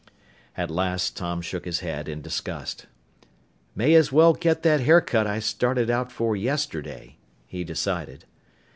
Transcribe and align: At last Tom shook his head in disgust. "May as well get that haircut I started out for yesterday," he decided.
At 0.57 0.71
last 0.71 1.15
Tom 1.15 1.41
shook 1.41 1.63
his 1.65 1.81
head 1.81 2.09
in 2.09 2.23
disgust. 2.23 2.87
"May 3.75 3.93
as 3.93 4.11
well 4.11 4.33
get 4.33 4.63
that 4.63 4.79
haircut 4.79 5.27
I 5.27 5.37
started 5.37 5.91
out 5.91 6.11
for 6.11 6.35
yesterday," 6.35 7.17
he 7.45 7.63
decided. 7.63 8.25